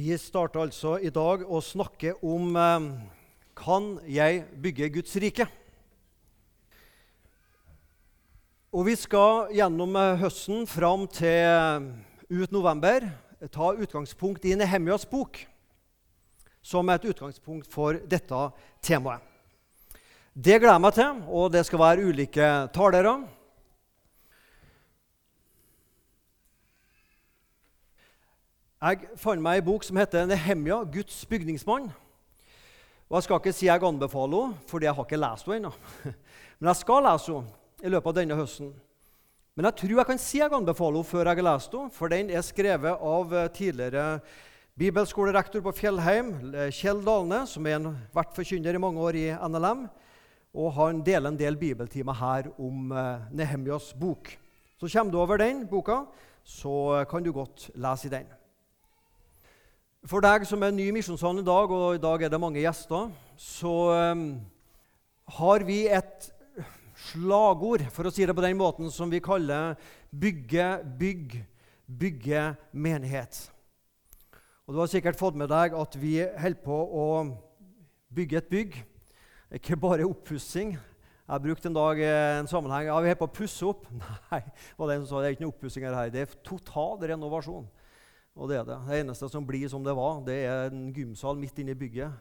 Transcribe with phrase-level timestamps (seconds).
[0.00, 2.84] Vi starter altså i dag å snakke om eh,
[3.58, 5.44] Kan jeg bygge Guds rike?
[8.72, 11.90] Og Vi skal gjennom eh, høsten fram til eh,
[12.30, 13.10] ut november
[13.52, 15.42] ta utgangspunkt i Nehemjas bok
[16.62, 18.40] som et utgangspunkt for dette
[18.86, 19.20] temaet.
[20.32, 23.18] Det gleder jeg meg til, og det skal være ulike talere.
[28.80, 31.90] Jeg fant meg ei bok som heter 'Nehemja Guds bygningsmann'.
[33.10, 35.72] Og Jeg skal ikke si jeg anbefaler henne, fordi jeg har ikke lest henne ennå.
[36.60, 37.46] Men jeg skal lese henne
[37.84, 38.72] i løpet av denne høsten.
[39.56, 42.08] Men jeg tror jeg kan si jeg anbefaler henne før jeg har lest henne, for
[42.08, 44.20] den er skrevet av eh, tidligere
[44.78, 49.88] bibelskolerektor på Fjellheim, eh, Kjell Dalne, som har vært forkynner i mange år i NLM.
[50.54, 54.38] Og han deler en del bibeltimer her om eh, Nehemjas bok.
[54.80, 56.06] Så kommer du over den boka,
[56.44, 58.39] så kan du godt lese i den.
[60.08, 62.62] For deg som er ny i Misjonssalen i dag, og i dag er det mange
[62.62, 63.72] gjester, så
[64.16, 64.22] um,
[65.36, 66.30] har vi et
[67.10, 69.76] slagord, for å si det på den måten, som vi kaller
[70.08, 71.34] 'bygge, bygg,
[71.84, 73.50] bygge menighet'.
[74.64, 77.06] Og Du har sikkert fått med deg at vi holder på å
[78.08, 78.80] bygge et bygg.
[79.52, 80.78] Ikke bare oppussing.
[81.28, 82.00] Jeg brukte en dag
[82.40, 83.84] en sammenheng ja, vi holder på å pusse opp.
[84.32, 84.40] Nei,
[84.78, 86.08] var det en som sa, det er ikke noe oppussing her.
[86.08, 87.68] Det er total renovasjon.
[88.38, 88.78] Og det er det.
[88.86, 92.12] Det eneste som blir som det var, det er en gymsal midt inne i bygget.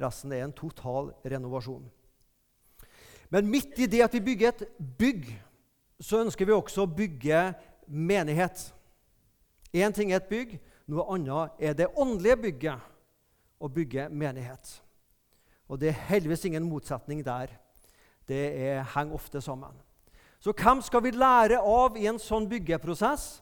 [0.00, 1.84] Resten er en total renovasjon.
[3.32, 4.64] Men midt i det at vi bygger et
[4.98, 5.28] bygg,
[6.02, 7.52] så ønsker vi også å bygge
[7.86, 8.66] menighet.
[9.72, 10.58] Én ting er et bygg,
[10.90, 12.90] noe annet er det åndelige bygget
[13.62, 14.74] å bygge menighet.
[15.70, 17.54] Og det er heldigvis ingen motsetning der.
[18.28, 19.78] Det er, henger ofte sammen.
[20.42, 23.40] Så hvem skal vi lære av i en sånn byggeprosess?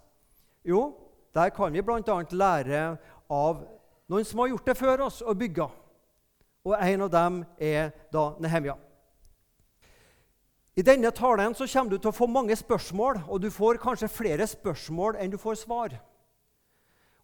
[0.63, 0.93] Jo,
[1.35, 2.23] der kan vi bl.a.
[2.31, 2.83] lære
[3.31, 3.63] av
[4.11, 5.69] noen som har gjort det før oss og bygga.
[6.67, 8.77] Og en av dem er da Nehemja.
[10.77, 14.11] I denne talen så kommer du til å få mange spørsmål, og du får kanskje
[14.11, 15.97] flere spørsmål enn du får svar.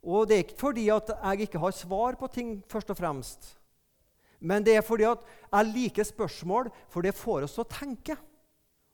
[0.06, 3.56] Og Det er ikke fordi at jeg ikke har svar på ting, først og fremst.
[4.40, 8.16] Men det er fordi at jeg liker spørsmål, for det får oss til å tenke.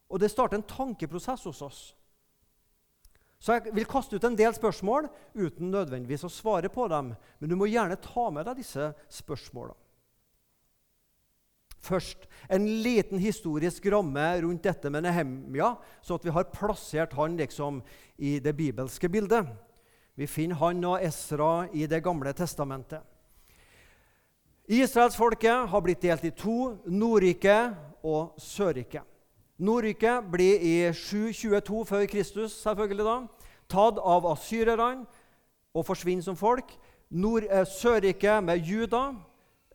[0.09, 1.81] Og det starter en tankeprosess hos oss.
[3.43, 7.11] Så jeg vil kaste ut en del spørsmål uten nødvendigvis å svare på dem.
[7.43, 9.75] Men du må gjerne ta med deg disse spørsmålene.
[11.83, 17.35] Først en liten historisk ramme rundt dette med Nehemja, så at vi har plassert han
[17.41, 17.81] liksom
[18.23, 19.49] i det bibelske bildet.
[20.15, 23.03] Vi finner han og Esra i Det gamle testamentet.
[24.71, 27.75] Israelsfolket har blitt delt i to, Nordriket
[28.07, 29.03] og Sørriket.
[29.63, 33.13] Nordriket blir i 722 før Kristus selvfølgelig da,
[33.71, 35.05] tatt av asyrerne
[35.71, 36.73] og forsvinner som folk.
[37.11, 39.13] Nord, eh, Sørriket med Juda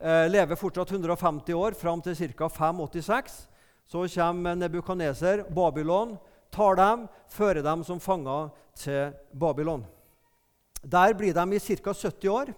[0.02, 2.50] eh, lever fortsatt 150 år, fram til ca.
[2.50, 3.48] 586.
[3.88, 6.18] Så kommer Nebukaneser, Babylon,
[6.52, 9.86] tar dem, fører dem som fanger til Babylon.
[10.84, 11.94] Der blir de i ca.
[11.94, 12.52] 70 år.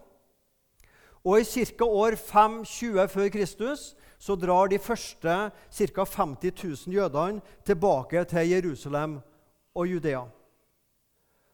[1.26, 1.86] Og i ca.
[1.86, 6.04] år 520 før Kristus så drar de første ca.
[6.04, 9.20] 50 000 jødene tilbake til Jerusalem
[9.76, 10.24] og Judea.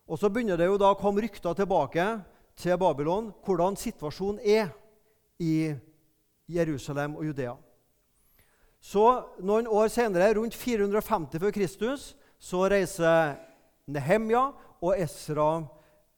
[0.08, 2.06] Og Så begynner det jo da å komme rykter tilbake
[2.58, 4.70] til Babylon hvordan situasjonen er
[5.40, 5.74] i
[6.48, 7.56] Jerusalem og Judea.
[8.82, 13.34] Så Noen år senere, rundt 450 før Kristus, så reiser
[13.88, 14.52] Nehemja
[14.82, 15.66] og Esra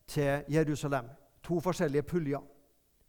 [0.07, 1.07] til Jerusalem.
[1.47, 2.43] To forskjellige puljer.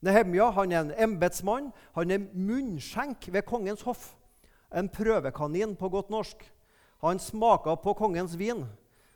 [0.05, 1.73] Nehemja han er en embetsmann.
[1.97, 4.13] Han er munnskjenk ved kongens hoff.
[4.71, 6.45] En prøvekanin på godt norsk.
[7.03, 8.65] Han smaka på kongens vin.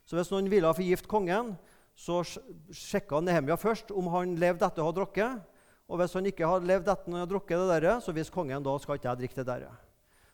[0.07, 1.55] Så hvis noen ville forgifte kongen,
[1.95, 5.43] så sjekka Nehemja først om han levde etter å ha drukket.
[5.91, 8.65] Og hvis han ikke hadde levd etter å ha drukket det der, så visste kongen
[8.65, 9.67] da skal ikke jeg drikke det der.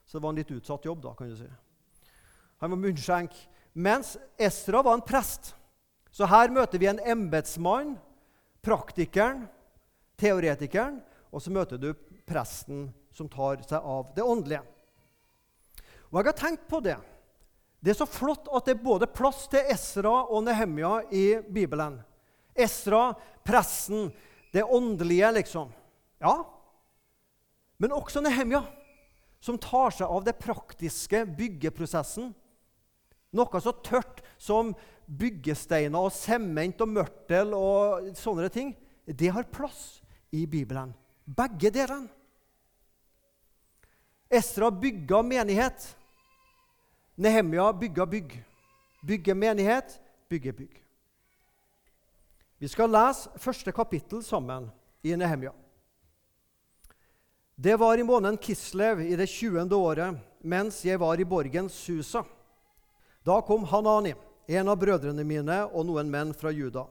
[0.07, 1.01] Så det var en litt utsatt jobb.
[1.03, 1.49] da, kan du si.
[2.63, 3.35] Han var munnskjenk.
[3.73, 5.53] Mens Esra var en prest.
[6.11, 7.93] Så her møter vi en embetsmann,
[8.65, 9.45] praktikeren,
[10.19, 10.99] teoretikeren,
[11.29, 11.93] og så møter du
[12.29, 14.61] presten som tar seg av det åndelige.
[16.09, 16.97] Og jeg har tenkt på det.
[17.79, 21.99] Det er så flott at det er både plass til Esra og Nehemja i Bibelen.
[22.59, 23.13] Esra,
[23.45, 24.09] presten,
[24.51, 25.69] det åndelige, liksom.
[26.19, 26.41] Ja.
[27.79, 28.65] Men også Nehemja,
[29.39, 32.33] som tar seg av det praktiske byggeprosessen.
[33.37, 34.73] Noe så tørt som
[35.05, 38.73] byggesteiner og sement og mørtel og sånne ting.
[39.05, 39.98] Det har plass
[40.31, 40.93] i Bibelen.
[41.25, 42.07] Begge delene.
[44.29, 45.95] Esra bygga menighet.
[47.15, 48.43] Nehemja bygga bygg.
[49.03, 49.99] Bygge menighet,
[50.29, 50.83] bygge bygg.
[52.59, 54.67] Vi skal lese første kapittel sammen
[55.01, 55.53] i Nehemia.
[57.55, 59.75] Det var i måneden Kislev i det 20.
[59.75, 62.23] året, mens jeg var i borgen Susa.
[63.23, 64.13] Da kom Hanani,
[64.47, 66.85] en av brødrene mine, og noen menn fra Juda.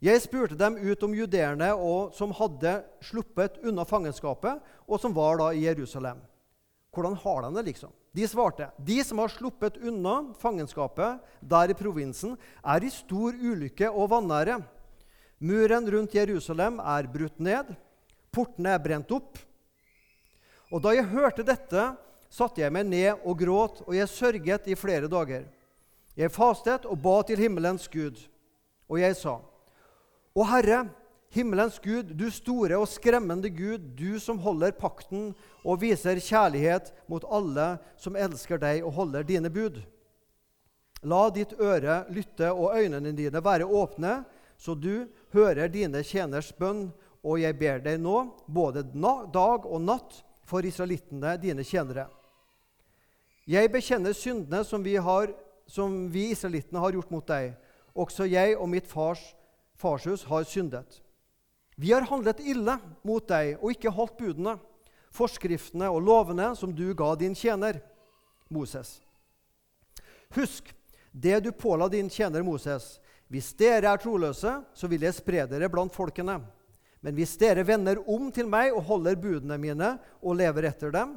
[0.00, 1.66] Jeg spurte dem ut om judeerne
[2.16, 6.22] som hadde sluppet unna fangenskapet, og som var da i Jerusalem.
[6.90, 7.92] Hvordan har de det, liksom?
[8.16, 11.20] De svarte de som har sluppet unna fangenskapet
[11.52, 12.32] der i provinsen,
[12.64, 14.56] er i stor ulykke og vanære.
[15.38, 17.76] Muren rundt Jerusalem er brutt ned,
[18.32, 19.36] portene er brent opp.
[20.72, 21.84] Og da jeg hørte dette,
[22.32, 25.44] satte jeg meg ned og gråt, og jeg sørget i flere dager.
[26.16, 28.16] Jeg fastet og ba til himmelens Gud,
[28.88, 29.49] og jeg sa:"
[30.30, 30.84] Å Herre,
[31.34, 35.32] himmelens Gud, du store og skremmende Gud, du som holder pakten
[35.64, 39.80] og viser kjærlighet mot alle som elsker deg og holder dine bud.
[41.02, 44.20] La ditt øre lytte og øynene dine være åpne,
[44.60, 46.90] så du hører dine tjeners bønn,
[47.24, 52.08] og jeg ber deg nå, både dag og natt, for israelittene, dine tjenere.
[53.46, 55.30] Jeg bekjenner syndene som vi, har,
[56.10, 57.52] vi israelittene har gjort mot deg.
[57.94, 59.22] Også jeg og mitt fars
[59.80, 61.00] farshus har syndet.
[61.80, 64.58] Vi har handlet ille mot deg og ikke holdt budene,
[65.16, 67.80] forskriftene og lovene som du ga din tjener,
[68.52, 68.98] Moses.
[70.36, 70.68] Husk
[71.10, 72.98] det du påla din tjener Moses.
[73.30, 76.40] Hvis dere er troløse, så vil jeg spre dere blant folkene.
[77.00, 81.16] Men hvis dere vender om til meg og holder budene mine og lever etter dem,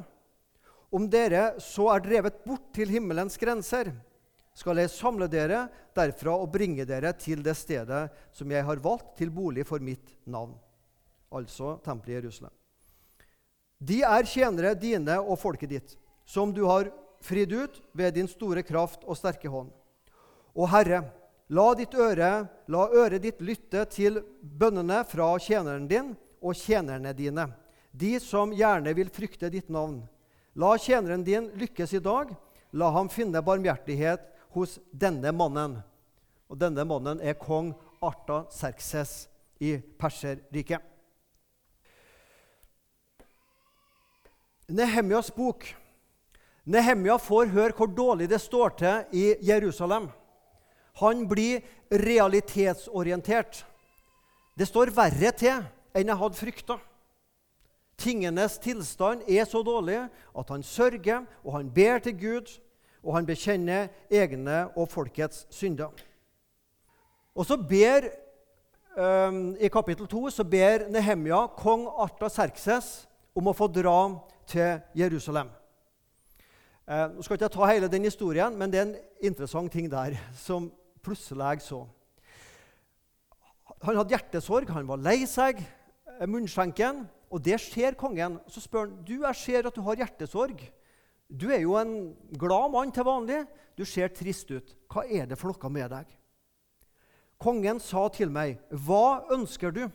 [0.93, 3.91] om dere så er drevet bort til himmelens grenser,
[4.53, 5.65] skal jeg samle dere
[5.97, 8.05] derfra og bringe dere til det stedet
[8.35, 10.53] som jeg har valgt til bolig for mitt navn,
[11.33, 12.53] altså tempelet i Jerusalem.
[13.83, 15.95] De er tjenere dine og folket ditt,
[16.25, 16.91] som du har
[17.23, 19.71] fridd ut ved din store kraft og sterke hånd.
[20.53, 21.01] Og Herre,
[21.49, 22.31] la ditt øre,
[22.69, 26.13] la øret ditt lytte til bønnene fra tjeneren din
[26.43, 27.49] og tjenerne dine,
[27.91, 30.01] de som gjerne vil frykte ditt navn.
[30.55, 32.31] La tjeneren din lykkes i dag.
[32.73, 35.79] La ham finne barmhjertighet hos denne mannen.
[36.49, 37.73] Og denne mannen er kong
[38.03, 39.27] Arta Serkses
[39.63, 40.81] i Perserriket.
[44.73, 45.65] Nehemjas bok.
[46.63, 50.07] Nehemja får høre hvor dårlig det står til i Jerusalem.
[51.01, 53.65] Han blir realitetsorientert.
[54.55, 55.63] Det står verre til
[55.93, 56.77] enn jeg hadde frykta.
[57.99, 62.53] Tingenes tilstand er så dårlig at han sørger, og han ber til Gud
[63.03, 65.91] og han bekjenner egne og folkets synder.
[67.35, 68.07] Og så ber,
[68.95, 73.97] um, I kapittel 2 så ber Nehemja kong Arta Serkses om å få dra
[74.47, 75.49] til Jerusalem.
[76.87, 79.89] Uh, nå skal ikke jeg ta hele den historien, men det er en interessant ting
[79.91, 80.71] der som
[81.03, 81.83] plutselig jeg så.
[83.83, 87.03] Han hadde hjertesorg, han var lei seg, eh, munnskjenken.
[87.33, 88.37] Og det ser kongen.
[88.47, 90.59] Så spør han du, jeg ser at du har hjertesorg.
[91.29, 93.43] Du er jo en glad mann til vanlig.
[93.77, 94.75] Du ser trist ut.
[94.91, 96.11] Hva er det for noe med deg?
[97.41, 99.91] Kongen sa til meg, 'Hva ønsker du?'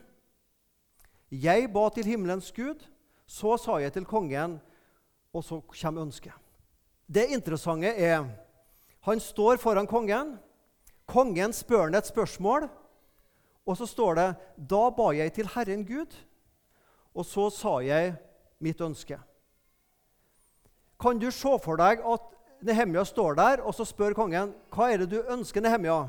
[1.31, 2.85] Jeg ba til himmelens Gud.
[3.27, 4.61] Så sa jeg til kongen,
[5.33, 6.33] og så kommer ønsket.
[7.07, 8.25] Det interessante er
[9.01, 10.39] han står foran kongen.
[11.07, 12.69] Kongen spør ham et spørsmål,
[13.67, 16.17] og så står det 'Da ba jeg til Herren Gud',
[17.15, 18.17] og så sa jeg
[18.61, 19.19] mitt ønske.
[20.99, 22.25] Kan du se for deg at
[22.67, 26.01] Nehemja står der, og så spør kongen hva er det du ønsker, Nehemja?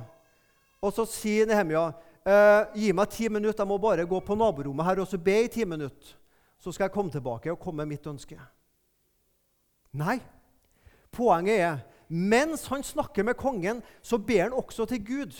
[0.81, 1.91] Og så sier Nehemja
[2.25, 5.43] eh, gi meg ti minutter, jeg må bare gå på naborommet her og så be
[5.43, 6.15] i ti minutter.
[6.59, 8.39] Så skal jeg komme tilbake og komme med mitt ønske.
[9.95, 10.17] Nei.
[11.13, 11.79] Poenget er
[12.09, 15.37] mens han snakker med kongen, så ber han også til Gud.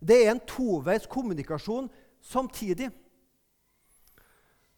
[0.00, 1.90] Det er en toveis kommunikasjon
[2.24, 2.88] samtidig.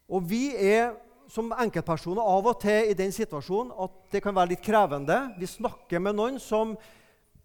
[0.09, 0.97] Og vi er
[1.29, 5.17] som enkeltpersoner av og til i den situasjonen at det kan være litt krevende.
[5.37, 6.73] Vi snakker med noen som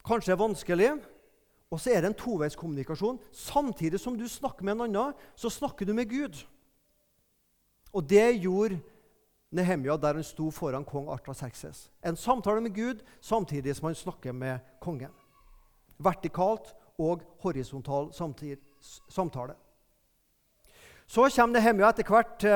[0.07, 0.91] kanskje er vanskelig,
[1.73, 3.21] og så er det en toveiskommunikasjon.
[3.35, 6.41] Samtidig som du snakker med en annen, så snakker du med Gud.
[7.95, 8.81] Og det gjorde
[9.55, 11.89] Nehemia der han sto foran kong Artaserkses.
[12.03, 15.13] En samtale med Gud samtidig som han snakker med kongen.
[15.99, 18.11] Vertikalt og horisontal
[19.09, 19.55] samtale.
[21.07, 22.53] Så kommer Nehemia etter hvert til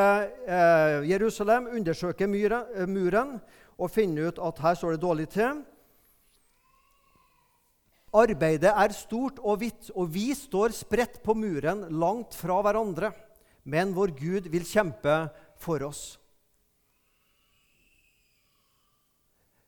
[0.48, 3.36] eh, Jerusalem, undersøker eh, muren
[3.78, 5.60] og finner ut at her står det dårlig til.
[8.16, 13.12] Arbeidet er stort og hvitt, og vi står spredt på muren langt fra hverandre.
[13.68, 15.26] Men vår Gud vil kjempe
[15.60, 16.16] for oss.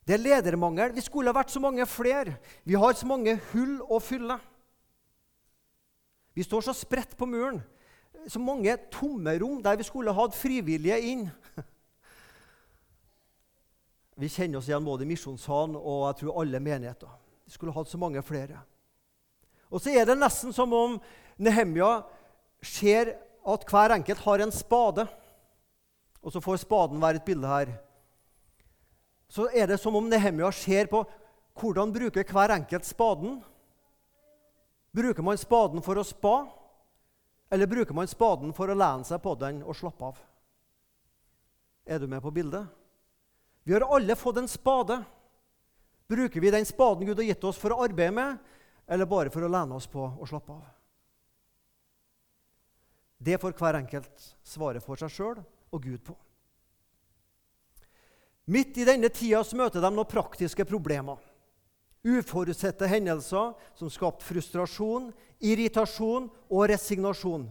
[0.01, 0.95] Det er ledermangel.
[0.97, 2.33] Vi skulle ha vært så mange flere.
[2.65, 4.39] Vi har så mange hull å fylle.
[6.33, 7.61] Vi står så spredt på muren.
[8.29, 11.29] Så mange tomme rom der vi skulle hatt frivillige inn.
[14.21, 17.09] Vi kjenner oss igjen både i Misjonssalen og jeg tror alle menigheter.
[17.47, 18.59] Vi skulle hatt så mange flere.
[19.71, 20.99] Og så er det nesten som om
[21.41, 22.03] Nehemja
[22.61, 25.07] ser at hver enkelt har en spade.
[26.21, 27.73] Og så får spaden være et bilde her.
[29.31, 31.01] Så er det som om Nehemja ser på
[31.57, 33.39] hvordan bruker hver enkelt spaden.
[34.93, 36.35] Bruker man spaden for å spa,
[37.51, 40.19] eller bruker man spaden for å lene seg på den og slappe av?
[41.83, 42.63] Er du med på bildet?
[43.67, 45.01] Vi har alle fått en spade.
[46.07, 48.37] Bruker vi den spaden Gud har gitt oss for å arbeide med,
[48.87, 50.63] eller bare for å lene oss på og slappe av?
[53.21, 56.15] Det får hver enkelt svare for seg sjøl og Gud på.
[58.51, 61.19] Midt i denne tida møter de noen praktiske problemer.
[62.01, 67.45] Uforutsette hendelser som skapte frustrasjon, irritasjon og resignasjon.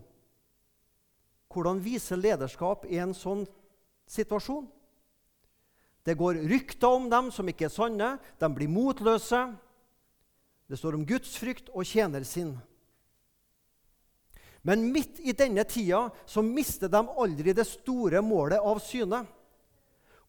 [1.51, 3.45] Hvordan vise lederskap i en sånn
[4.11, 4.67] situasjon?
[6.07, 8.11] Det går rykter om dem som ikke er sanne.
[8.41, 9.43] De blir motløse.
[10.71, 12.55] Det står om gudsfrykt og tjenersinn.
[14.67, 19.23] Men midt i denne tida så mister de aldri det store målet av syne.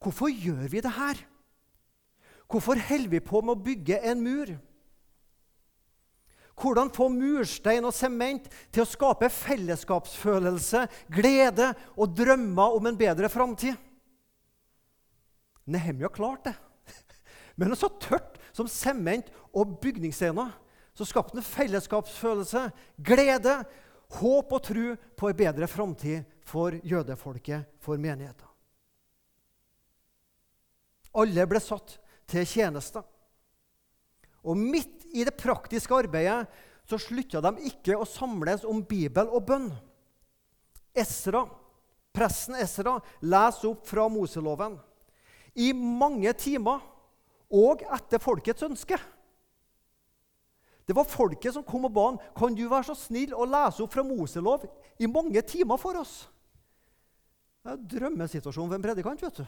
[0.02, 1.20] Hvorfor gjør vi det her?
[2.52, 4.52] Hvorfor holder vi på med å bygge en mur?
[6.62, 13.32] Hvordan få murstein og sement til å skape fellesskapsfølelse, glede og drømmer om en bedre
[13.32, 13.80] framtid?
[15.72, 16.58] Nehemja klarte det.
[17.58, 20.52] Men så tørt som sement og bygningssteiner
[20.98, 22.68] så skapte han fellesskapsfølelse,
[23.00, 23.62] glede
[24.20, 28.48] håp og tro på en bedre framtid for jødefolket, for menigheten.
[31.16, 31.98] Alle ble satt
[32.32, 33.04] til tjeneste.
[34.42, 36.46] Og midt i det praktiske arbeidet
[36.90, 39.70] så slutta de ikke å samles om Bibel og bønn.
[40.98, 41.46] Esra,
[42.12, 44.76] Presten Esra leser opp fra Moseloven
[45.56, 46.82] i mange timer
[47.52, 48.98] og etter folkets ønske.
[50.88, 53.84] Det var folket som kom og ba ham kan du være så snill å lese
[53.84, 54.66] opp fra Moselov
[55.00, 56.26] i mange timer for oss.
[57.62, 59.22] Det er en drømmesituasjon for en predikant.
[59.22, 59.46] vet du.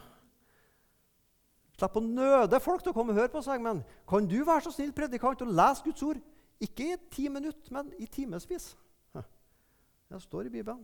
[1.77, 4.67] Slipp å nøde folk til å komme og høre på seg, men kan du være
[4.67, 6.19] så snill predikant og lese Guds ord?
[6.61, 8.73] Ikke i ti minutter, men i timevis.
[9.13, 10.83] Det står i Bibelen.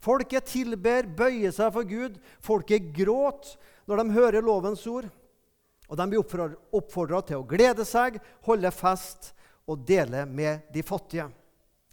[0.00, 2.16] Folket tilber, bøyer seg for Gud.
[2.40, 5.10] Folket gråter når de hører lovens ord.
[5.90, 8.16] Og de blir oppfordra til å glede seg,
[8.46, 9.34] holde fest
[9.68, 11.28] og dele med de fattige.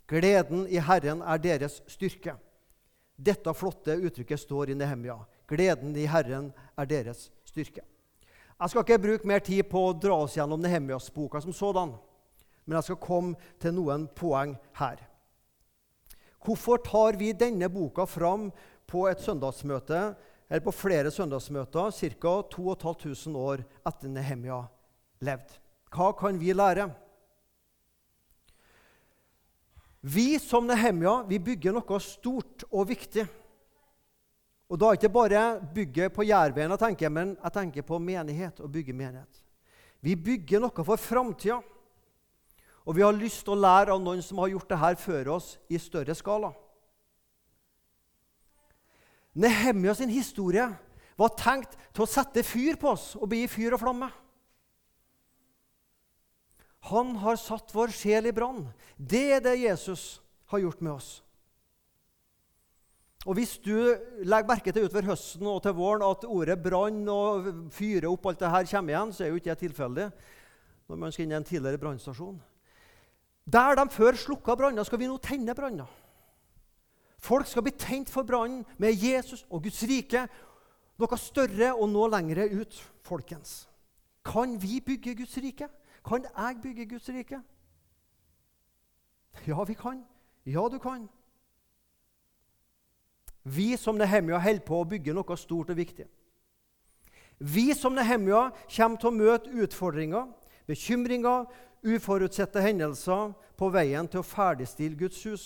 [0.07, 2.37] Gleden i Herren er deres styrke.
[3.17, 5.17] Dette flotte uttrykket står i Nehemia.
[5.49, 7.83] Gleden i Herren er deres styrke.
[8.57, 11.91] Jeg skal ikke bruke mer tid på å dra oss gjennom Nehemias-boka som sådan,
[12.65, 15.03] men jeg skal komme til noen poeng her.
[16.41, 18.49] Hvorfor tar vi denne boka fram
[18.89, 20.01] på et søndagsmøte,
[20.47, 22.33] eller på flere søndagsmøter ca.
[22.55, 24.63] 2500 år etter Nehemia
[25.21, 25.59] levde?
[25.93, 26.89] Hva kan vi lære?
[30.01, 33.27] Vi som Nehemia vi bygger noe stort og viktig.
[34.67, 38.59] Og Da er ikke bare bygge på Jærveien, jeg men jeg tenker på menighet.
[38.59, 39.43] og bygge menighet.
[40.01, 41.61] Vi bygger noe for framtida.
[42.85, 45.27] Og vi har lyst til å lære av noen som har gjort det her før
[45.35, 46.53] oss i større skala.
[49.35, 50.67] Nehemja sin historie
[51.17, 54.09] var tenkt til å sette fyr på oss og bli fyr og flamme.
[56.87, 58.69] Han har satt vår sjel i brann.
[58.95, 61.09] Det er det Jesus har gjort med oss.
[63.27, 63.75] Og Hvis du
[64.23, 68.39] legger merke til utover høsten og til våren at ordet brann og fyre opp alt
[68.39, 70.05] det her kommer igjen, så er jo ikke det tilfeldig
[70.87, 72.37] når man skal inn i en tidligere brannstasjon.
[73.51, 75.89] Der de før slukka branner, skal vi nå tenne branner.
[77.19, 80.23] Folk skal bli tent for brannen med Jesus og Guds rike.
[80.95, 83.67] Noe større og nå lengre ut, folkens.
[84.23, 85.67] Kan vi bygge Guds rike?
[86.07, 87.43] Kan jeg bygge Guds rike?
[89.47, 90.05] Ja, vi kan.
[90.47, 91.09] Ja, du kan.
[93.47, 96.07] Vi som Nehemia holder på å bygge noe stort og viktig.
[97.37, 100.25] Vi som Nehemia kommer til å møte utfordringer,
[100.67, 101.45] bekymringer,
[101.85, 105.45] uforutsette hendelser på veien til å ferdigstille Guds hus.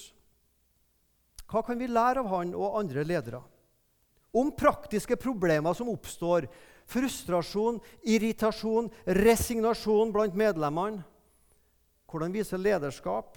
[1.51, 3.43] Hva kan vi lære av han og andre ledere?
[4.31, 6.47] Om praktiske problemer som oppstår
[6.89, 11.03] frustrasjon, irritasjon, resignasjon blant medlemmene.
[12.07, 13.35] Hvordan vise lederskap,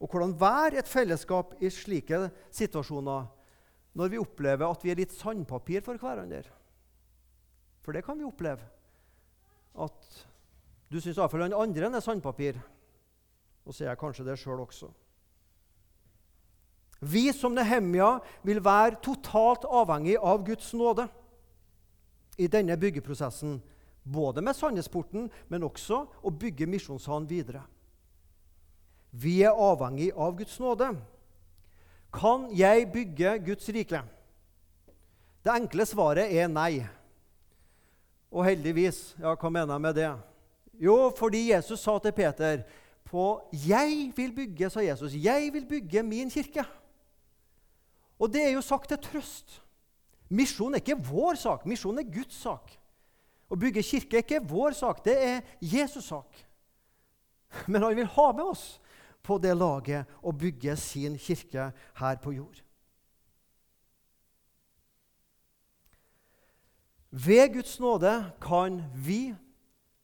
[0.00, 3.26] og hvordan være et fellesskap i slike situasjoner
[3.96, 6.44] når vi opplever at vi er litt sandpapir for hverandre.
[7.84, 8.64] For det kan vi oppleve.
[9.76, 10.16] At
[10.90, 12.58] du syns iallfall den andre er sandpapir.
[13.66, 14.90] Og så er jeg kanskje det sjøl også.
[17.00, 21.08] Vi som Nehemia vil være totalt avhengig av Guds nåde
[22.40, 23.58] i denne byggeprosessen,
[24.02, 27.64] både med Sandnesporten, men også å bygge Misjonshallen videre.
[29.10, 30.92] Vi er avhengig av Guds nåde.
[32.16, 34.00] Kan jeg bygge Guds rike?
[35.44, 36.80] Det enkle svaret er nei.
[38.32, 39.14] Og heldigvis.
[39.20, 40.08] Ja, hva mener jeg med det?
[40.80, 42.64] Jo, fordi Jesus sa til Peter
[43.04, 45.12] på 'Jeg vil bygge', sa Jesus.
[45.12, 46.66] 'Jeg vil bygge min kirke'.
[48.18, 49.62] Og det er jo sagt til trøst.
[50.28, 52.72] Misjon er ikke vår sak, misjon er Guds sak.
[53.50, 56.46] Å bygge kirke er ikke vår sak, det er Jesus' sak.
[57.66, 58.80] Men han vil ha med oss
[59.26, 62.62] på det laget og bygge sin kirke her på jord.
[67.10, 69.34] Ved Guds nåde kan vi,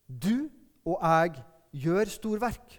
[0.09, 0.49] du
[0.85, 2.79] og jeg, gjøre storverk.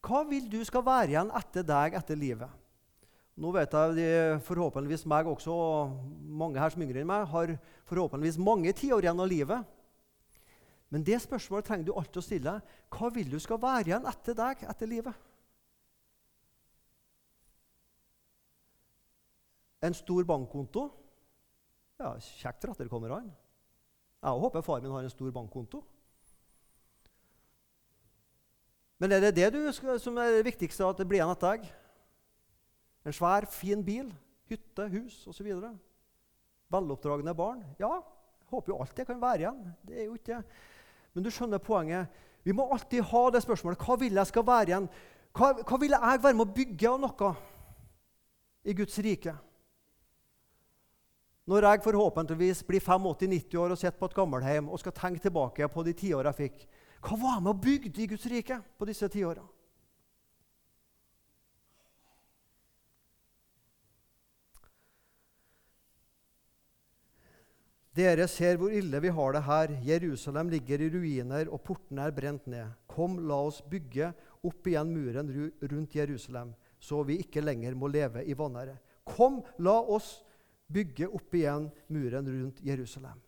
[0.00, 2.60] Hva vil du skal være igjen etter deg etter livet?
[3.40, 4.08] Nå vet jeg de,
[4.44, 5.92] forhåpentligvis meg også, og
[6.40, 7.54] mange her som yngre enn meg, har
[7.88, 9.76] forhåpentligvis mange tiår igjen av livet.
[10.90, 12.54] Men det spørsmålet trenger du alltid å stille.
[12.90, 15.28] Hva vil du skal være igjen etter deg etter livet?
[19.86, 20.88] En stor bankkonto?
[22.00, 23.30] Ja, kjekt for etterkommerne.
[24.20, 25.80] Jeg håper far min har en stor bankkonto.
[29.00, 31.54] Men er det det du skal, som er det viktigste at det blir igjen etter
[31.54, 31.70] deg?
[33.08, 34.10] En svær, fin bil,
[34.50, 35.48] hytte, hus osv.
[36.70, 37.62] Veloppdragne barn.
[37.80, 37.94] Ja,
[38.50, 39.62] håper jo alt det kan være igjen.
[39.88, 40.42] Det er jo ikke
[41.14, 42.08] Men du skjønner poenget.
[42.46, 44.88] Vi må alltid ha det spørsmålet hva vil jeg skal være igjen.
[45.36, 47.30] Hva, hva vil jeg være med å bygge av noe
[48.64, 49.34] i Guds rike?
[51.50, 55.66] Når jeg forhåpentligvis blir 85-90 år og sitter på et gammelhjem og skal tenke tilbake
[55.72, 56.66] på de tiåra jeg fikk,
[57.00, 59.42] hva var jeg med og bygde i Guds rike på disse tiåra?
[67.96, 69.72] Dere ser hvor ille vi har det her.
[69.82, 72.76] Jerusalem ligger i ruiner, og portene er brent ned.
[72.86, 74.12] Kom, la oss bygge
[74.46, 78.76] opp igjen muren rundt Jerusalem, så vi ikke lenger må leve i vanære.
[79.04, 80.20] Kom, la oss
[80.70, 83.18] bygge opp igjen muren rundt Jerusalem.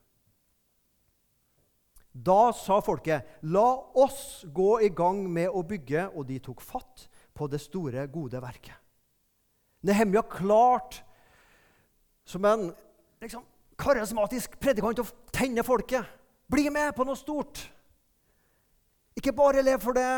[2.12, 7.08] Da sa folket, 'La oss gå i gang med å bygge', og de tok fatt
[7.34, 8.76] på det store, gode verket.
[9.82, 11.02] Nehemja klart
[12.24, 12.74] som en
[13.20, 13.42] liksom,
[13.82, 16.06] karismatisk predikant å tenne folket.
[16.50, 17.60] Bli med på noe stort.
[19.18, 20.08] Ikke bare lev for det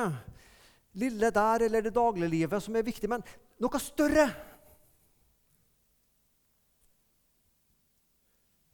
[0.94, 3.24] lille der eller det dagliglivet som er viktig, men
[3.62, 4.28] noe større.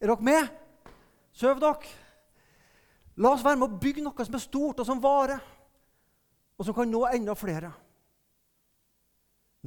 [0.01, 0.51] Er dere med?
[1.33, 1.97] Søv dere.
[3.21, 5.41] La oss være med å bygge noe som er stort, og som varer,
[6.57, 7.69] og som kan nå enda flere.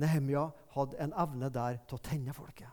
[0.01, 2.71] Nehemia hadde en evne der til å tenne folket.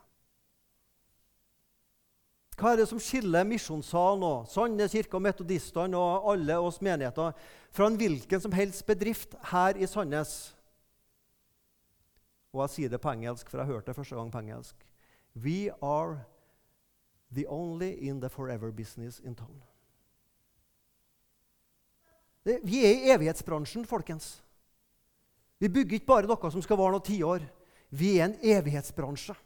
[2.58, 7.32] Hva er det som skiller Misjonssalen og Sandnes kirke og metodistene og alle oss menigheter
[7.72, 10.52] fra en hvilken som helst bedrift her i Sandnes?
[12.52, 14.84] Og jeg sier det på engelsk, for jeg hørte det første gang på engelsk.
[15.34, 16.26] We are
[17.32, 19.62] the only in the forever business in town.
[22.44, 24.42] Vi er i evighetsbransjen, folkens.
[25.62, 27.44] Vi bygger ikke bare noe som skal vare noen tiår.
[27.94, 29.36] Vi er en evighetsbransje.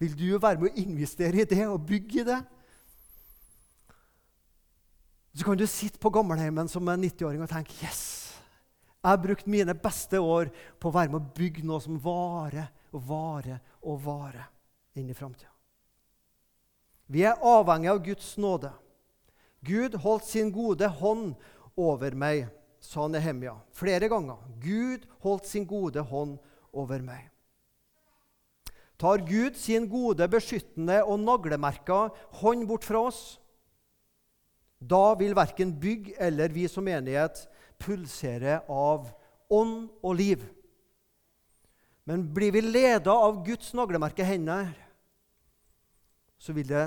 [0.00, 2.40] Vil du være med å investere i det og bygge det?
[5.36, 8.02] Så kan du sitte på gammelheimen som en 90-åring og tenke yes,
[9.00, 12.68] jeg har brukt mine beste år på å være med å bygge noe som varer
[12.92, 14.48] og varer og varer
[15.00, 15.48] inn i framtida.
[17.10, 18.70] Vi er avhengig av Guds nåde.
[19.64, 21.32] Gud holdt sin gode hånd
[21.80, 22.46] over meg,
[22.80, 24.38] sa Nehemia flere ganger.
[24.60, 26.36] Gud holdt sin gode hånd
[26.72, 27.26] over meg.
[29.00, 32.10] Tar Gud sin gode, beskyttende og naglemerka
[32.42, 33.38] hånd bort fra oss,
[34.80, 37.42] da vil verken bygg eller vi som menighet
[37.80, 39.08] pulsere av
[39.52, 40.44] ånd og liv.
[42.08, 44.72] Men blir vi leda av Guds naglemerke hender,
[46.40, 46.86] så vil det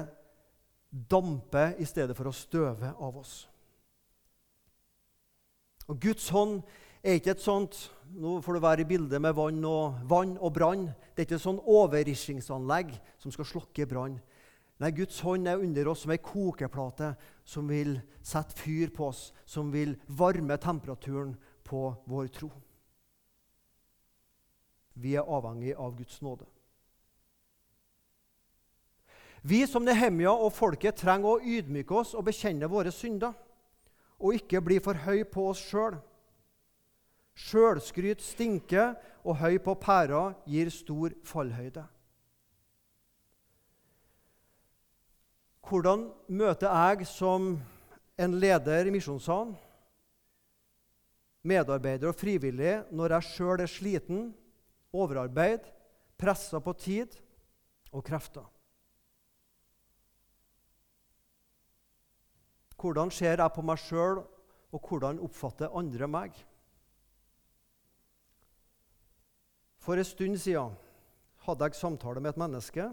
[0.90, 3.36] dampe i stedet for å støve av oss.
[5.90, 6.62] Og Guds hånd
[7.04, 7.76] er ikke et sånt
[8.14, 10.86] nå får du være i bildet med vann og, vann og brann.
[11.14, 14.20] Det er ikke et sånt overrisingsanlegg som skal slokke brann.
[14.82, 17.14] Nei, Guds hånd er under oss som ei kokeplate
[17.48, 21.36] som vil sette fyr på oss, som vil varme temperaturen
[21.66, 22.50] på vår tro.
[24.94, 26.46] Vi er avhengig av Guds nåde.
[29.44, 33.34] Vi som Nehemia og folket trenger å ydmyke oss og bekjenne våre synder,
[34.22, 35.98] og ikke bli for høy på oss sjøl.
[37.34, 38.94] Sjølskryt stinker,
[39.24, 41.86] og høy på pæra gir stor fallhøyde.
[45.64, 47.54] Hvordan møter jeg som
[48.20, 49.56] en leder i Misjonssalen
[51.44, 54.26] medarbeider og frivillig når jeg sjøl er sliten,
[54.94, 55.64] overarbeid,
[56.20, 57.16] pressa på tid
[57.92, 58.46] og krefter?
[62.76, 64.26] Hvordan ser jeg på meg sjøl,
[64.74, 66.36] og hvordan oppfatter andre meg?
[69.84, 70.76] For en stund siden
[71.44, 72.86] hadde jeg samtale med et menneske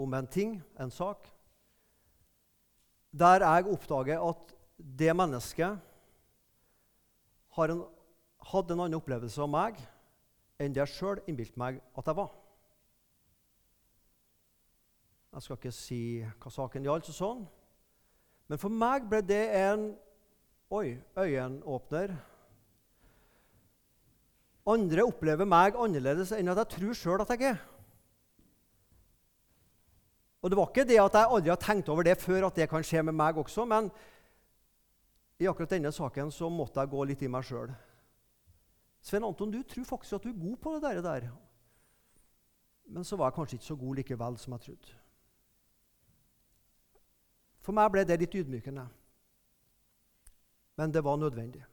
[0.00, 1.28] om en ting, en sak,
[3.12, 4.54] der jeg oppdager at
[4.98, 5.78] det mennesket
[7.58, 7.84] en,
[8.40, 9.76] hadde en annen opplevelse av meg
[10.58, 12.32] enn det jeg sjøl innbilte meg at jeg var.
[15.34, 17.44] Jeg skal ikke si hva saken gjaldt, sånn.
[18.48, 19.90] men for meg ble det en
[20.70, 22.14] oi, øyenåpner.
[24.64, 27.62] Andre opplever meg annerledes enn at jeg tror sjøl at jeg er.
[30.44, 32.68] Og Det var ikke det at jeg aldri har tenkt over det før, at det
[32.68, 33.88] kan skje med meg også, men
[35.40, 37.72] i akkurat denne saken så måtte jeg gå litt i meg sjøl.
[39.04, 41.30] Svein Anton, du tror faktisk at du er god på det der.
[42.86, 44.94] Men så var jeg kanskje ikke så god likevel som jeg trodde.
[47.64, 48.84] For meg ble det litt ydmykende.
[50.76, 51.64] Men det var nødvendig.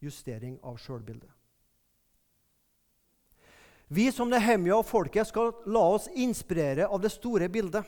[0.00, 1.41] Justering av sjølbildet.
[3.92, 7.84] Vi som Nehemia og folket skal la oss inspirere av det store bildet.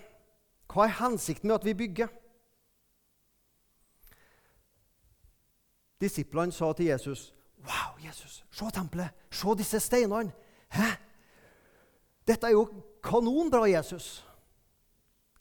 [0.69, 2.11] Hva er hensikten med at vi bygger?
[6.03, 9.15] Disiplene sa til Jesus, 'Wow, Jesus, se tempelet!
[9.31, 10.33] Se disse steinene!'
[10.69, 10.91] Hæ?
[12.27, 12.69] Dette er jo
[13.03, 14.27] kanonbra, Jesus.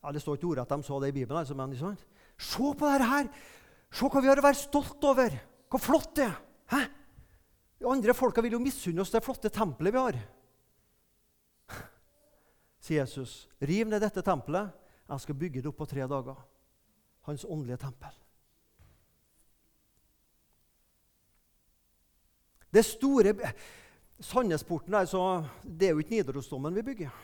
[0.04, 1.97] Ja, Det står ikke ordet at de sa det i Bibelen, altså, men sånn.
[2.38, 3.28] Se på dette her!
[3.91, 5.30] Se hva vi har å være stolt over!
[5.69, 6.41] Hvor flott det er!
[6.67, 6.88] Hæ?
[7.80, 10.13] De andre folka vil jo misunne oss det flotte tempelet vi har
[12.84, 14.74] sier Jesus, riv ned dette tempelet.
[15.08, 16.39] Jeg skal bygge det opp på tre dager.
[17.28, 18.19] Hans åndelige tempel.
[22.74, 23.36] Det store
[24.24, 25.10] Sandnesporten er,
[25.63, 27.15] det er jo ikke Nidarosdomen vi bygger.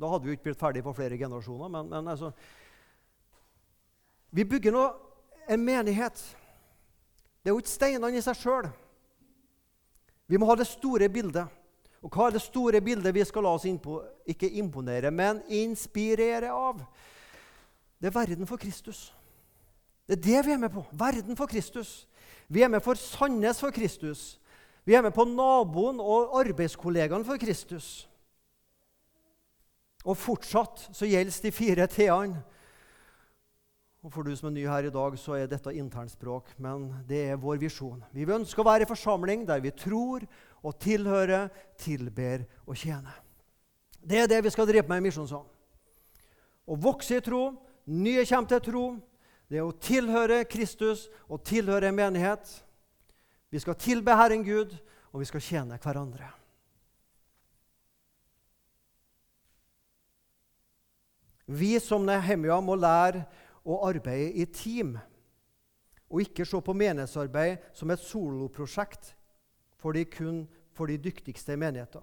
[0.00, 1.68] Da hadde vi jo ikke blitt ferdig på flere generasjoner.
[1.70, 2.32] Men, men altså,
[4.30, 4.84] vi bygger nå
[5.50, 6.18] en menighet.
[7.42, 8.70] Det er jo ikke steinene i seg sjøl.
[10.30, 11.59] Vi må ha det store bildet.
[12.00, 13.98] Og hva er det store bildet vi skal la oss innpå,
[14.32, 16.80] ikke imponere, men inspirere av?
[18.00, 19.10] Det er verden for Kristus.
[20.08, 20.84] Det er det vi er med på.
[20.96, 22.08] Verden for Kristus.
[22.48, 24.40] Vi er med for Sandnes for Kristus.
[24.84, 28.08] Vi er med på naboen og arbeidskollegaen for Kristus.
[30.04, 32.40] Og fortsatt så gjelder de fire t-ene.
[34.00, 37.20] Og For du som er ny her i dag, så er dette internspråk, men det
[37.32, 38.00] er vår visjon.
[38.16, 40.24] Vi ønsker å være i forsamling der vi tror
[40.64, 43.18] og tilhører, tilber og tjener.
[44.00, 45.48] Det er det vi skal drive med i Misjonssalen.
[46.70, 47.50] Å vokse i tro,
[47.92, 48.84] nye kommer til tro.
[49.50, 52.46] Det er å tilhøre Kristus og tilhøre en menighet.
[53.50, 54.76] Vi skal tilbe Herren Gud,
[55.10, 56.30] og vi skal tjene hverandre.
[61.50, 63.24] Vi som Nehemia må lære
[63.64, 64.96] å arbeide i team,
[66.10, 69.14] og ikke se på menighetsarbeid som et soloprosjekt
[69.78, 70.44] for de, kun
[70.74, 72.02] for de dyktigste menigheter.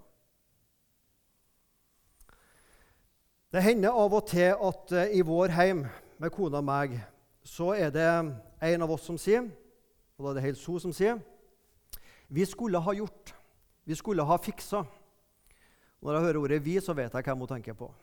[3.52, 5.86] Det hender av og til at uh, i vår heim
[6.20, 6.98] med kona og meg,
[7.44, 9.46] så er det en av oss som sier,
[10.18, 11.16] og da er det helt so som sier,
[12.28, 13.32] vi skulle ha gjort,
[13.88, 14.82] vi skulle ha fiksa.
[16.04, 17.94] Når jeg hører ordet 'vi', så vet jeg hvem hun tenker på.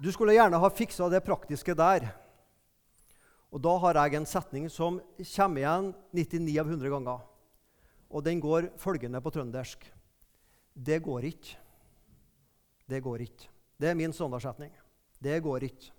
[0.00, 2.08] Du skulle gjerne ha fiksa det praktiske der.
[3.50, 5.00] Og da har jeg en setning som
[5.34, 7.26] kommer igjen 99 av 100 ganger
[8.10, 9.86] og den går følgende på trøndersk.
[10.74, 11.56] Det går ikke.
[12.90, 13.48] Det går ikke.
[13.80, 14.72] Det er min standardsetning.
[15.22, 15.92] Det går ikke.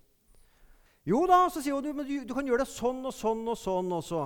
[1.08, 3.58] Jo da, så sier hun du, du, du kan gjøre det sånn og sånn og
[3.58, 3.94] sånn.
[3.96, 4.26] også.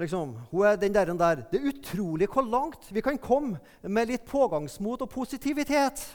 [0.00, 1.42] Liksom, hun er den der, der.
[1.50, 6.06] Det er utrolig hvor langt vi kan komme med litt pågangsmot og positivitet.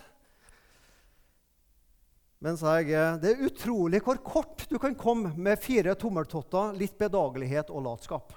[2.39, 7.71] Mens jeg, det er utrolig hvor kort du kan komme med fire tommeltotter, litt bedagelighet
[7.73, 8.31] og latskap.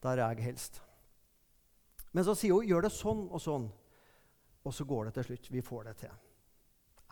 [0.00, 0.80] Der er jeg helst.
[2.16, 3.68] Men så sier hun 'gjør det sånn og sånn',
[4.64, 5.50] og så går det til slutt.
[5.52, 6.14] Vi får det til.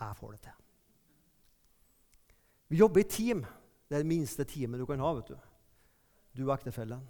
[0.00, 0.56] Jeg får det til.
[2.68, 3.44] Vi jobber i team.
[3.88, 5.12] Det er det minste teamet du kan ha.
[5.12, 5.37] vet Du
[6.34, 7.04] Du og ektefellen.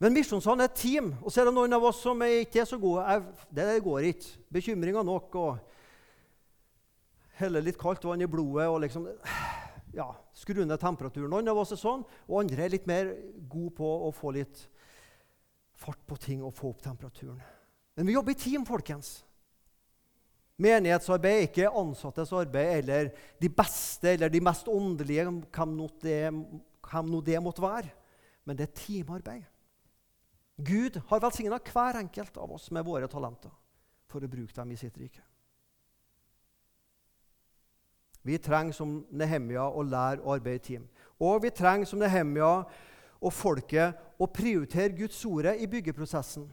[0.00, 2.64] Men Misjonssalen er et team, og så er det noen av oss som ikke er
[2.64, 3.04] så gode.
[3.50, 4.38] Det går ikke.
[4.50, 5.34] Bekymringer nok.
[5.34, 5.58] og
[7.38, 9.06] Helle litt kaldt vann i blodet og liksom
[9.94, 11.30] ja, skru ned temperaturen.
[11.30, 13.12] Noen av oss er sånn, og andre er litt mer
[13.50, 14.64] gode på å få litt
[15.78, 17.38] fart på ting og få opp temperaturen.
[17.98, 19.20] Men vi jobber i team, folkens.
[20.58, 26.18] Menighetsarbeid er ikke ansattes arbeid eller de beste eller de mest åndelige, hvem nå det,
[26.88, 27.92] hvem det måtte være.
[28.46, 29.46] Men det er teamarbeid.
[30.58, 33.52] Gud har velsigna hver enkelt av oss med våre talenter
[34.10, 35.22] for å bruke dem i sitt rike.
[38.22, 40.86] Vi trenger som Nehemia å lære å arbeide i team.
[41.18, 42.52] Og vi trenger som Nehemia
[43.18, 46.48] og folket å prioritere Guds ordet i byggeprosessen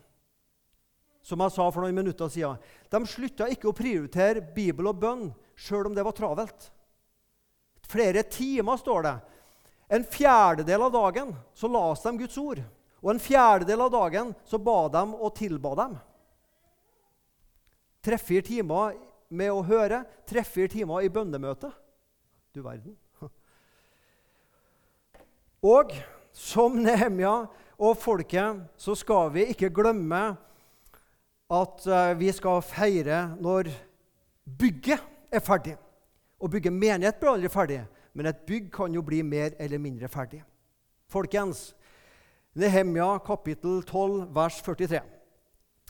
[1.25, 2.59] som jeg sa for noen minutter siden.
[2.91, 5.23] De slutta ikke å prioritere Bibel og bønn
[5.57, 6.67] sjøl om det var travelt.
[7.89, 9.15] Flere timer, står det.
[9.97, 12.61] En fjerdedel av dagen så las de Guds ord.
[13.01, 15.97] Og en fjerdedel av dagen så ba de og tilba dem.
[18.05, 18.93] Tre-fire timer
[19.29, 21.71] med å høre, tre-fire timer i bønnemøte.
[22.55, 22.95] Du verden.
[25.65, 25.93] Og
[26.35, 30.35] som Nehemia og folket så skal vi ikke glemme
[31.51, 33.71] at eh, vi skal feire når
[34.45, 35.01] bygget
[35.33, 35.75] er ferdig.
[36.37, 37.81] Å bygge menighet blir aldri ferdig,
[38.13, 40.43] men et bygg kan jo bli mer eller mindre ferdig.
[41.11, 41.73] Folkens,
[42.55, 45.01] Nehemia kapittel 12, vers 43.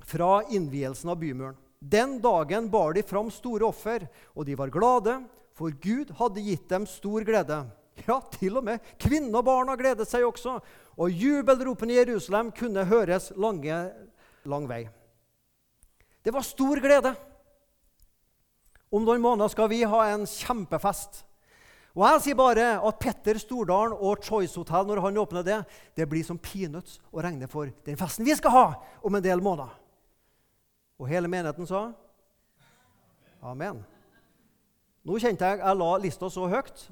[0.06, 1.58] Fra innvielsen av bymuren.
[1.80, 5.20] Den dagen bar de fram store offer, og de var glade,
[5.56, 7.64] for Gud hadde gitt dem stor glede.
[8.04, 10.58] Ja, til og med kvinner og barna gledet seg også,
[11.00, 13.78] og jubelropene i Jerusalem kunne høres lange,
[14.44, 14.82] lang vei.
[16.26, 17.14] Det var stor glede.
[18.92, 21.24] Om noen måneder skal vi ha en kjempefest.
[21.96, 25.62] Og Jeg sier bare at Petter Stordalen og Choice Hotel når han åpner det,
[25.96, 28.66] det blir som peanuts å regne for den festen vi skal ha
[29.00, 29.72] om en del måneder.
[31.00, 31.90] Og hele menigheten sa
[33.46, 33.82] amen.
[35.06, 36.88] Nå kjente jeg jeg la lista så høyt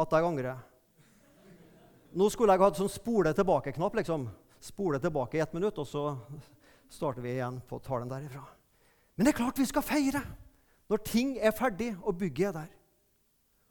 [0.00, 0.60] at jeg angrer.
[2.16, 3.94] Nå skulle jeg hatt sånn spole tilbake-knapp.
[4.00, 4.28] liksom.
[4.60, 6.16] Spole tilbake i ett minutt, og så
[6.90, 8.42] starter vi igjen på talen derifra.
[9.16, 10.22] Men det er klart vi skal feire
[10.90, 12.70] når ting er ferdig og bygget er der.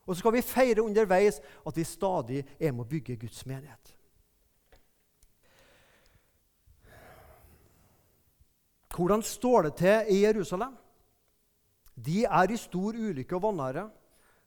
[0.08, 3.99] Og så skal vi feire underveis at vi stadig er med å bygge Guds menighet.
[9.00, 10.74] Hvordan står det til i Jerusalem?
[11.96, 13.86] De er i stor ulykke og vanære.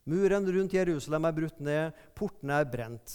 [0.05, 3.15] Muren rundt Jerusalem er brutt ned, portene er brent.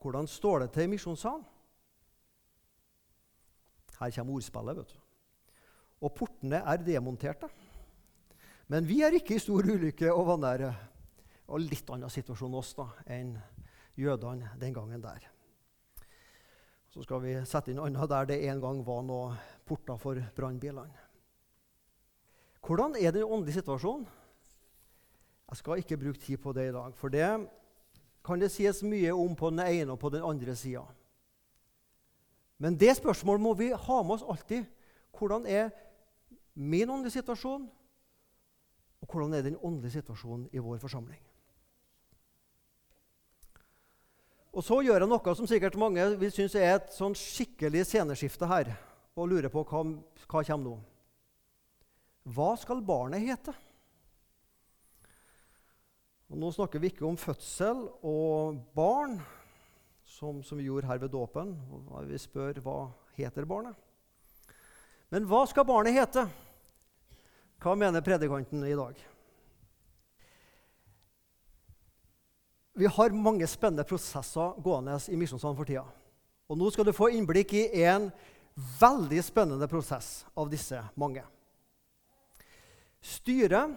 [0.00, 1.44] Hvordan står det til i misjonssalen?
[3.98, 4.76] Her kommer ordspillet.
[4.76, 4.98] vet du.
[6.00, 7.48] Og portene er demonterte.
[8.68, 10.74] Men vi er ikke i stor ulykke og vanære.
[11.48, 13.34] Og litt annen situasjon oss da, enn
[13.96, 15.34] jødene den gangen der.
[16.88, 19.36] Så skal vi sette inn annet der det en gang var noen
[19.68, 21.04] porter for brannbilene.
[22.64, 24.06] Hvordan er den åndelige situasjonen?
[25.48, 27.28] Jeg skal ikke bruke tid på det i dag, for det
[28.24, 30.84] kan det sies mye om på den ene og på den andre sida.
[32.58, 34.66] Men det spørsmålet må vi ha med oss alltid.
[35.16, 35.70] Hvordan er
[36.54, 37.68] min åndelige situasjon,
[39.00, 41.22] og hvordan er den åndelige situasjonen i vår forsamling?
[44.58, 48.46] Og Så gjør jeg noe som sikkert mange vil synes er et sånn skikkelig sceneskifte
[48.50, 48.72] her,
[49.14, 49.84] og lurer på hva,
[50.26, 50.72] hva kommer nå.
[52.34, 53.54] Hva skal barnet hete?
[56.28, 59.20] Og nå snakker vi ikke om fødsel og barn,
[60.18, 61.54] som, som vi gjorde her ved dåpen.
[62.10, 62.78] Vi spør hva
[63.14, 63.78] heter barnet.
[65.14, 66.26] Men hva skal barnet hete?
[67.62, 68.98] Hva mener predikanten i dag?
[72.78, 75.82] Vi har mange spennende prosesser gående i Misjonssalen for tida.
[76.46, 78.06] Og nå skal du få innblikk i en
[78.78, 81.24] veldig spennende prosess av disse mange.
[83.02, 83.74] Styret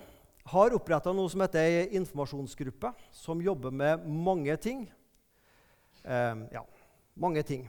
[0.54, 4.86] har oppretta noe som heter ei informasjonsgruppe, som jobber med mange ting.
[6.06, 6.62] Eh, ja,
[7.18, 7.66] mange ting.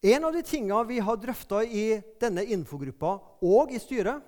[0.00, 4.24] En av de tingene vi har drøfta i denne infogruppa og i styret,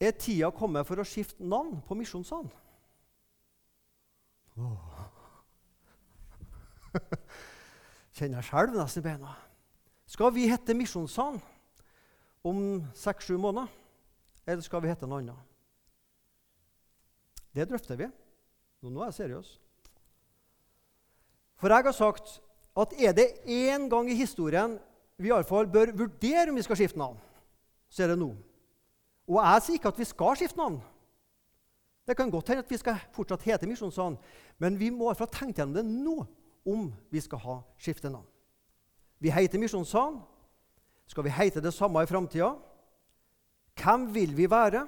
[0.00, 2.48] er tida kommet for å skifte navn på Misjonssalen.
[4.56, 4.97] Oh.
[8.16, 9.34] Kjenner jeg skjelv nesten i beina.
[10.08, 11.40] Skal vi hete Misjonssalen
[12.46, 13.68] om seks-sju måneder,
[14.48, 15.46] eller skal vi hete noe annet?
[17.54, 18.08] Det drøfter vi.
[18.86, 19.54] Nå er jeg seriøs.
[21.58, 22.38] For jeg har sagt
[22.78, 24.76] at er det én gang i historien
[25.18, 27.18] vi iallfall bør vurdere om vi skal skifte navn,
[27.90, 28.30] så er det nå.
[29.28, 30.78] Og jeg sier ikke at vi skal skifte navn.
[32.06, 34.16] Det kan godt hende at vi skal fortsatt hete Misjonssalen,
[34.62, 36.22] men vi må iallfall tenke gjennom det nå
[36.68, 38.26] om vi skal ha skifte navn.
[39.18, 40.20] Vi heter Misjonssalen.
[41.08, 42.52] Skal vi hete det samme i framtida?
[43.78, 44.84] Hvem vil vi være?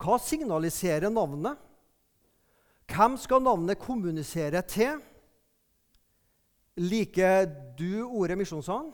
[0.00, 1.58] Hva signaliserer navnet?
[2.90, 5.00] Hvem skal navnet kommunisere til?
[6.80, 8.92] Liker du ordet misjonssalen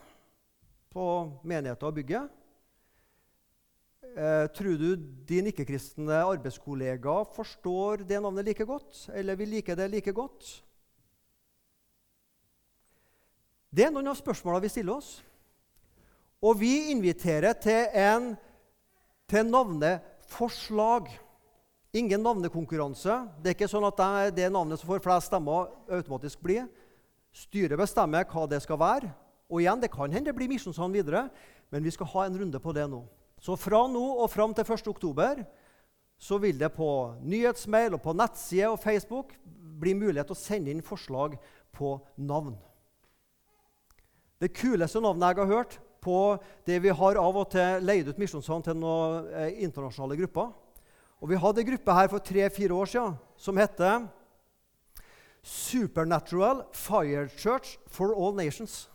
[0.91, 1.05] på
[1.47, 2.33] menigheten og bygget?
[4.17, 4.95] Eh, tror du
[5.29, 9.09] din ikke-kristne arbeidskollega forstår det navnet like godt?
[9.13, 10.63] Eller vil like det like godt?
[13.69, 15.17] Det er noen av spørsmålene vi stiller oss.
[16.43, 18.35] Og vi inviterer til en
[19.27, 21.09] til navneforslag.
[21.97, 23.15] Ingen navnekonkurranse.
[23.41, 24.03] Det er ikke sånn at
[24.35, 26.67] det navnet som får flest stemmer, automatisk blir.
[27.35, 29.11] Styret bestemmer hva det skal være.
[29.49, 31.29] Og igjen, Det kan hende det blir Misjonssand videre,
[31.71, 33.03] men vi skal ha en runde på det nå.
[33.39, 34.87] Så fra nå og fram til 1.
[34.87, 35.45] oktober
[36.17, 39.35] så vil det på nyhetsmail og på nettside og Facebook
[39.79, 41.37] bli mulighet til å sende inn forslag
[41.71, 42.55] på navn.
[44.41, 46.17] Det kuleste navnet jeg har hørt på
[46.67, 50.51] det vi har av og til leid ut Misjonssand til noen eh, internasjonale grupper.
[51.17, 54.05] Og Vi hadde en gruppe her for tre-fire år siden som heter
[55.41, 58.89] Supernatural Fire Church for All Nations.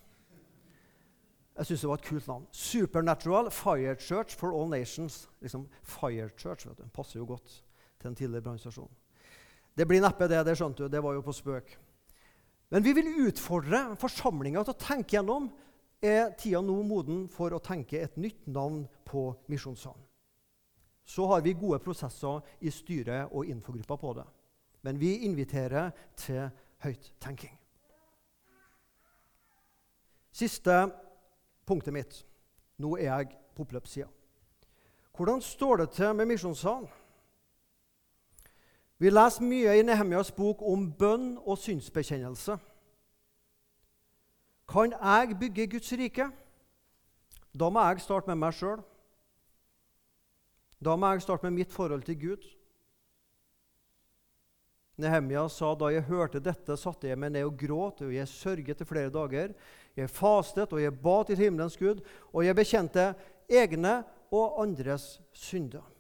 [1.59, 2.47] Jeg syns det var et kult navn.
[2.53, 5.29] Supernatural Fire Church for All Nations.
[5.41, 6.85] Liksom Fire Church vet du.
[6.95, 7.65] passer jo godt
[8.01, 8.91] til en tidligere brannstasjon.
[9.77, 10.89] Det blir neppe det, det skjønte du.
[10.89, 11.79] Det var jo på spøk.
[12.73, 15.51] Men vi vil utfordre forsamlinga til å tenke gjennom
[16.03, 20.01] er tida nå moden for å tenke et nytt navn på Misjonssalen.
[21.05, 24.25] Så har vi gode prosesser i styret og infogruppa på det.
[24.87, 26.49] Men vi inviterer til
[26.83, 27.53] høyttenking.
[30.33, 30.79] Siste
[31.69, 32.23] punktet mitt.
[32.81, 34.09] Nå er jeg på oppløpssida.
[35.13, 36.89] Hvordan står det til med Misjonssalen?
[39.03, 42.55] Vi leser mye i Nehemjas bok om bønn og synsbekjennelse.
[44.71, 46.29] Kan jeg bygge Guds rike?
[47.51, 48.79] Da må jeg starte med meg sjøl.
[50.79, 52.47] Da må jeg starte med mitt forhold til Gud.
[55.03, 58.85] Nehemja sa da jeg hørte dette, satte jeg meg ned og gråt, og jeg sørget
[58.85, 59.57] i flere dager.
[59.99, 63.09] Jeg fastet, og jeg ba til himmelens Gud, og jeg bekjente
[63.51, 63.97] egne
[64.31, 65.91] og andres synder.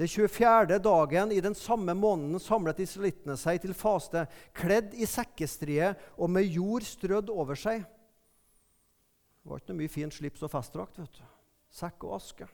[0.00, 0.78] Den 24.
[0.78, 4.22] dagen i den samme måneden samlet israelittene seg til faste,
[4.56, 7.82] kledd i sekkestrie og med jord strødd over seg.
[7.84, 11.02] Det var ikke noe mye fint slips og festdrakt.
[11.02, 11.28] vet du.
[11.68, 12.48] Sekk og aske.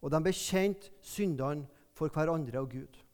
[0.00, 3.04] Og de bekjente syndene for hverandre og Gud.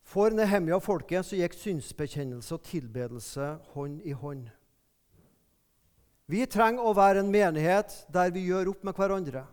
[0.00, 4.48] For Nehemja og folket så gikk synsbekjennelse og tilbedelse hånd i hånd.
[6.30, 9.44] Vi trenger å være en menighet der vi gjør opp med hverandre.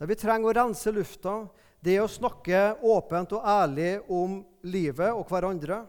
[0.00, 1.42] Der vi trenger å rense lufta,
[1.84, 5.82] det å snakke åpent og ærlig om livet og hverandre.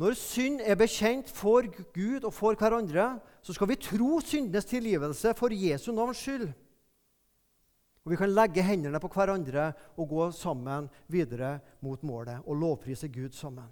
[0.00, 5.34] Når synd er bekjent for Gud og for hverandre, så skal vi tro syndenes tilgivelse
[5.36, 6.46] for Jesu navns skyld.
[8.00, 13.10] Og Vi kan legge hendene på hverandre og gå sammen videre mot målet og lovprise
[13.12, 13.68] Gud sammen.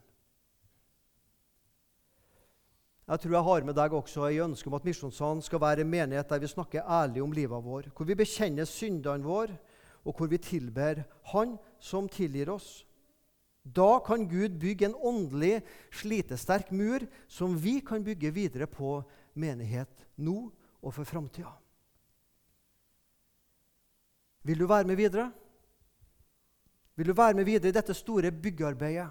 [3.09, 5.89] Jeg tror jeg har med deg også i ønske om at Misjonssalen skal være en
[5.89, 9.57] menighet der vi snakker ærlig om livet vår, hvor vi bekjenner syndene våre,
[10.05, 11.01] og hvor vi tilber
[11.33, 12.85] Han som tilgir oss.
[13.65, 19.01] Da kan Gud bygge en åndelig slitesterk mur som vi kan bygge videre på
[19.35, 21.53] menighet nå og for framtida.
[24.45, 25.31] Vil du være med videre?
[26.97, 29.09] Vil du være med videre i dette store byggearbeidet?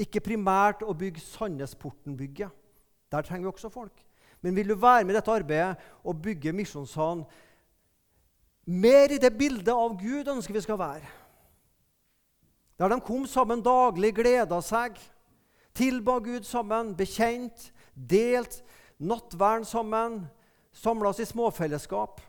[0.00, 2.61] Ikke primært å bygge Sandnesporten-bygget
[3.12, 4.04] der trenger vi også folk.
[4.42, 7.24] Men vil du være med i dette arbeidet og bygge Misjonssalen
[8.66, 11.06] mer i det bildet av Gud ønsker vi skal være?
[12.78, 14.96] Der de kom sammen daglig, gleda seg,
[15.76, 18.62] tilba Gud sammen, bekjent, delt,
[18.98, 20.22] nattvern sammen,
[20.72, 22.20] samla oss i småfellesskap.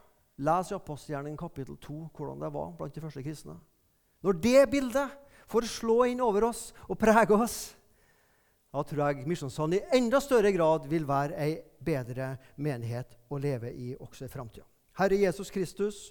[0.44, 3.56] Les i Apostelgjerningen kapittel 2 hvordan det var blant de første kristne.
[4.22, 5.10] Når det bildet
[5.50, 7.76] får slå inn over oss og prege oss,
[8.74, 13.70] da tror jeg Misjonssalen i enda større grad vil være ei bedre menighet å leve
[13.70, 14.66] i også i framtida.
[14.98, 16.08] Herre Jesus Kristus,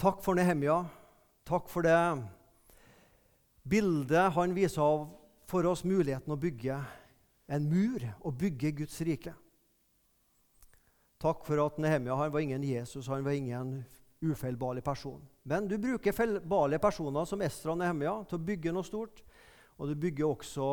[0.00, 0.84] takk for Nehemja.
[1.46, 1.96] Takk for det
[3.62, 5.04] bildet han viser av
[5.46, 6.78] for oss muligheten å bygge
[7.46, 9.34] en mur og bygge Guds rike.
[11.22, 13.78] Takk for at Nehemja han var ingen Jesus, han var ingen
[14.20, 15.20] ufeilbarlig person.
[15.42, 19.22] Men du bruker feilbarlige personer som Estra og Nehemja til å bygge noe stort.
[19.76, 20.68] Og du bygger også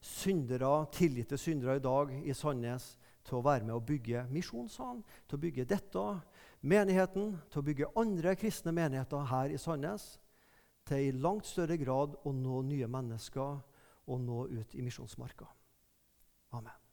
[0.00, 2.94] syndere, tilgitte syndere i dag i Sandnes
[3.24, 6.04] til å være med å bygge misjonssalen, til å bygge dette
[6.60, 10.06] menigheten, til å bygge andre kristne menigheter her i Sandnes,
[10.84, 13.60] til i langt større grad å nå nye mennesker
[14.04, 15.48] og nå ut i misjonsmarka.
[16.52, 16.83] Amen.